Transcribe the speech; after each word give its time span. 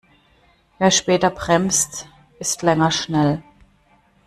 Wer 0.79 0.89
später 0.89 1.29
bremst, 1.29 2.07
ist 2.39 2.63
länger 2.63 2.89
schnell. 2.89 3.43